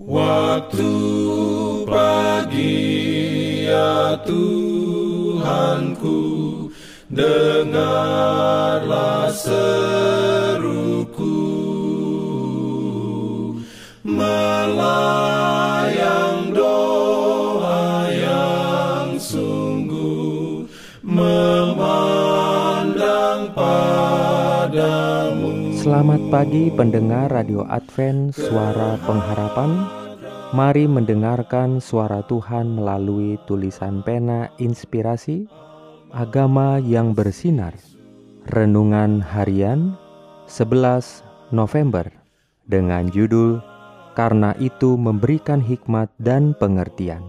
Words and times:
Waktu 0.00 0.88
pagi 1.84 2.88
ya 3.68 4.16
Tuhanku 4.24 6.20
Dengarlah 7.10 8.14
seruku. 9.34 9.66
Melayang 14.06 15.39
Selamat 25.90 26.22
pagi 26.30 26.70
pendengar 26.70 27.34
Radio 27.34 27.66
Advent 27.66 28.30
Suara 28.30 28.94
Pengharapan. 29.02 29.90
Mari 30.54 30.86
mendengarkan 30.86 31.82
suara 31.82 32.22
Tuhan 32.30 32.78
melalui 32.78 33.34
tulisan 33.50 33.98
pena 33.98 34.54
inspirasi 34.62 35.50
Agama 36.14 36.78
yang 36.78 37.10
bersinar. 37.10 37.74
Renungan 38.54 39.18
harian 39.18 39.98
11 40.46 41.26
November 41.50 42.06
Dengan 42.70 43.10
judul 43.10 43.58
Karena 44.14 44.54
itu 44.62 44.94
memberikan 44.94 45.58
hikmat 45.58 46.06
dan 46.22 46.54
pengertian 46.54 47.26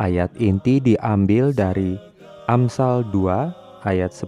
Ayat 0.00 0.32
inti 0.40 0.80
diambil 0.80 1.52
dari 1.52 2.00
Amsal 2.48 3.04
2 3.12 3.84
ayat 3.84 4.16
10 4.16 4.24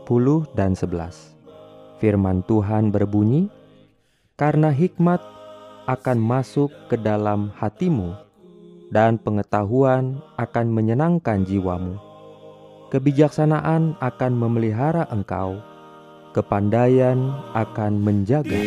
dan 0.52 0.76
11 0.76 1.39
Firman 2.00 2.40
Tuhan 2.48 2.88
berbunyi, 2.88 3.52
"Karena 4.40 4.72
hikmat 4.72 5.20
akan 5.84 6.18
masuk 6.18 6.72
ke 6.88 6.96
dalam 6.96 7.52
hatimu, 7.60 8.16
dan 8.88 9.20
pengetahuan 9.20 10.18
akan 10.40 10.66
menyenangkan 10.72 11.44
jiwamu. 11.44 12.00
Kebijaksanaan 12.90 14.00
akan 14.02 14.32
memelihara 14.34 15.06
engkau, 15.12 15.62
kepandaian 16.34 17.36
akan 17.54 17.92
menjaga 18.02 18.58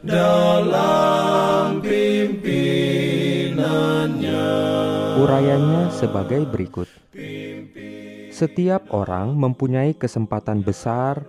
dalam 0.00 0.49
Urayanya 5.20 5.92
sebagai 5.92 6.48
berikut. 6.48 6.88
Setiap 8.32 8.88
orang 8.88 9.36
mempunyai 9.36 9.92
kesempatan 9.92 10.64
besar 10.64 11.20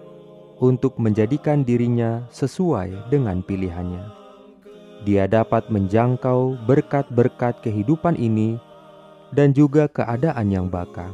untuk 0.64 0.96
menjadikan 0.96 1.68
dirinya 1.68 2.24
sesuai 2.32 3.12
dengan 3.12 3.44
pilihannya. 3.44 4.08
Dia 5.04 5.28
dapat 5.28 5.68
menjangkau 5.68 6.64
berkat-berkat 6.64 7.60
kehidupan 7.68 8.16
ini 8.16 8.56
dan 9.36 9.52
juga 9.52 9.92
keadaan 9.92 10.48
yang 10.48 10.72
baka. 10.72 11.12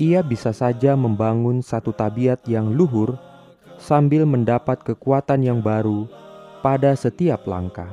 Ia 0.00 0.24
bisa 0.24 0.56
saja 0.56 0.96
membangun 0.96 1.60
satu 1.60 1.92
tabiat 1.92 2.48
yang 2.48 2.72
luhur 2.72 3.20
sambil 3.76 4.24
mendapat 4.24 4.80
kekuatan 4.80 5.44
yang 5.44 5.60
baru 5.60 6.08
pada 6.64 6.96
setiap 6.96 7.44
langkah. 7.44 7.92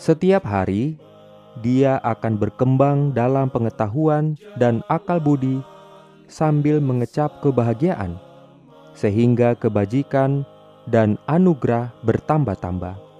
Setiap 0.00 0.48
hari, 0.48 0.96
dia 1.58 1.98
akan 2.06 2.38
berkembang 2.38 3.10
dalam 3.10 3.50
pengetahuan 3.50 4.38
dan 4.54 4.86
akal 4.86 5.18
budi 5.18 5.58
sambil 6.30 6.78
mengecap 6.78 7.42
kebahagiaan, 7.42 8.14
sehingga 8.94 9.58
kebajikan 9.58 10.46
dan 10.86 11.18
anugerah 11.26 11.90
bertambah-tambah 12.06 13.10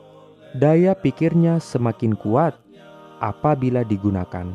daya 0.56 0.98
pikirnya 0.98 1.62
semakin 1.62 2.18
kuat 2.18 2.58
apabila 3.22 3.86
digunakan. 3.86 4.50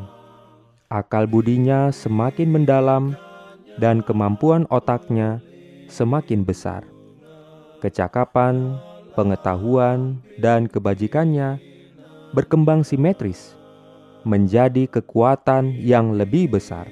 Akal 0.92 1.26
budinya 1.26 1.90
semakin 1.90 2.52
mendalam 2.52 3.16
dan 3.80 4.04
kemampuan 4.04 4.68
otaknya 4.68 5.40
semakin 5.88 6.44
besar. 6.44 6.84
Kecakapan, 7.82 8.78
pengetahuan, 9.18 10.20
dan 10.38 10.68
kebajikannya 10.70 11.58
berkembang 12.36 12.84
simetris 12.84 13.55
menjadi 14.26 14.90
kekuatan 14.90 15.78
yang 15.78 16.18
lebih 16.18 16.58
besar. 16.58 16.90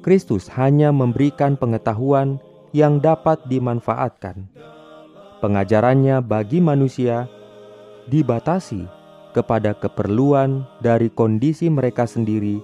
Kristus 0.00 0.48
hanya 0.56 0.88
memberikan 0.88 1.60
pengetahuan 1.60 2.40
yang 2.72 2.98
dapat 2.98 3.44
dimanfaatkan. 3.44 4.48
Pengajarannya 5.44 6.24
bagi 6.24 6.64
manusia 6.64 7.28
dibatasi 8.08 8.88
kepada 9.36 9.76
keperluan 9.76 10.64
dari 10.80 11.12
kondisi 11.12 11.68
mereka 11.68 12.08
sendiri 12.08 12.56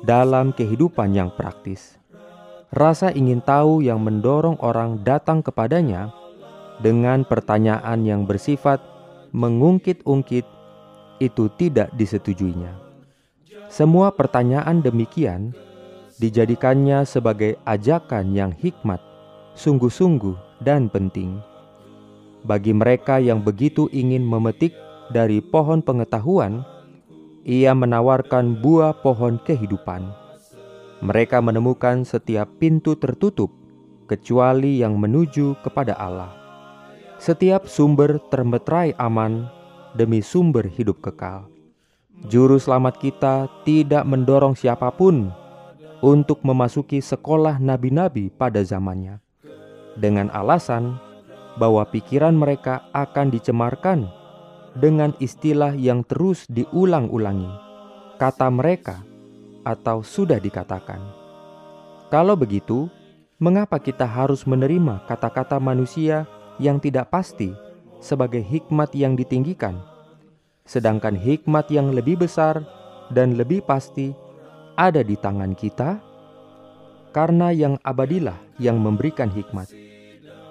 dalam 0.00 0.56
kehidupan 0.56 1.12
yang 1.12 1.28
praktis. 1.36 2.00
Rasa 2.72 3.12
ingin 3.12 3.44
tahu 3.44 3.84
yang 3.84 4.00
mendorong 4.00 4.56
orang 4.64 5.04
datang 5.04 5.44
kepadanya 5.44 6.12
dengan 6.80 7.24
pertanyaan 7.24 8.04
yang 8.04 8.24
bersifat 8.24 8.80
mengungkit-ungkit 9.32 10.44
itu 11.20 11.44
tidak 11.56 11.88
disetujuinya. 11.96 12.85
Semua 13.76 14.08
pertanyaan 14.08 14.80
demikian 14.80 15.52
dijadikannya 16.16 17.04
sebagai 17.04 17.60
ajakan 17.68 18.32
yang 18.32 18.56
hikmat, 18.56 19.04
sungguh-sungguh, 19.52 20.64
dan 20.64 20.88
penting 20.88 21.36
bagi 22.46 22.70
mereka 22.70 23.18
yang 23.18 23.42
begitu 23.42 23.90
ingin 23.90 24.22
memetik 24.22 24.70
dari 25.10 25.42
pohon 25.42 25.82
pengetahuan, 25.82 26.62
ia 27.42 27.74
menawarkan 27.74 28.62
buah 28.62 28.94
pohon 29.02 29.42
kehidupan. 29.42 30.06
Mereka 31.02 31.42
menemukan 31.42 32.06
setiap 32.06 32.46
pintu 32.62 32.94
tertutup, 32.94 33.50
kecuali 34.06 34.78
yang 34.78 34.94
menuju 34.94 35.58
kepada 35.66 35.98
Allah. 35.98 36.30
Setiap 37.18 37.66
sumber 37.66 38.22
termetrai 38.30 38.94
aman 38.94 39.50
demi 39.98 40.22
sumber 40.22 40.70
hidup 40.70 41.02
kekal. 41.02 41.50
Juru 42.24 42.56
selamat 42.56 42.96
kita 42.96 43.44
tidak 43.68 44.08
mendorong 44.08 44.56
siapa 44.56 44.88
pun 44.88 45.28
untuk 46.00 46.40
memasuki 46.40 47.04
sekolah 47.04 47.60
nabi-nabi 47.60 48.32
pada 48.32 48.64
zamannya, 48.64 49.20
dengan 50.00 50.32
alasan 50.32 50.96
bahwa 51.60 51.84
pikiran 51.84 52.32
mereka 52.32 52.88
akan 52.96 53.28
dicemarkan 53.28 54.08
dengan 54.72 55.12
istilah 55.20 55.76
yang 55.76 56.00
terus 56.08 56.48
diulang-ulangi, 56.48 57.52
kata 58.16 58.48
mereka, 58.48 59.04
atau 59.64 60.00
sudah 60.00 60.40
dikatakan. 60.40 61.00
Kalau 62.08 62.32
begitu, 62.32 62.88
mengapa 63.36 63.76
kita 63.76 64.08
harus 64.08 64.48
menerima 64.48 65.04
kata-kata 65.04 65.60
manusia 65.60 66.24
yang 66.56 66.80
tidak 66.80 67.12
pasti 67.12 67.52
sebagai 68.00 68.40
hikmat 68.40 68.92
yang 68.96 69.16
ditinggikan, 69.16 69.80
sedangkan 70.66 71.16
hikmat 71.16 71.70
yang 71.72 71.94
lebih 71.94 72.20
besar 72.20 72.60
dan 73.14 73.38
lebih 73.38 73.64
pasti 73.64 74.12
ada 74.76 75.00
di 75.00 75.16
tangan 75.16 75.56
kita? 75.56 76.02
Karena 77.14 77.48
yang 77.48 77.80
abadilah 77.80 78.36
yang 78.60 78.76
memberikan 78.76 79.32
hikmat 79.32 79.72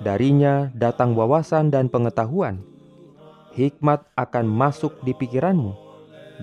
Darinya 0.03 0.75
datang 0.75 1.15
wawasan 1.15 1.71
dan 1.71 1.87
pengetahuan. 1.87 2.59
Hikmat 3.55 4.03
akan 4.19 4.43
masuk 4.43 4.99
di 5.07 5.15
pikiranmu, 5.15 5.71